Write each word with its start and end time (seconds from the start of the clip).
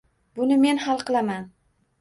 Buni 0.39 0.57
men 0.63 0.81
hal 0.87 1.05
qilaman. 1.11 1.49